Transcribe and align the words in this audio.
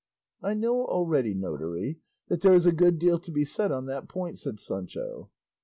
"I 0.41 0.55
know 0.55 0.83
already, 0.87 1.35
notary, 1.35 1.99
that 2.27 2.41
there 2.41 2.55
is 2.55 2.65
a 2.65 2.71
good 2.71 2.97
deal 2.97 3.19
to 3.19 3.31
be 3.31 3.45
said 3.45 3.71
on 3.71 3.85
that 3.85 4.09
point," 4.09 4.39
said 4.39 4.59
Sancho. 4.59 5.29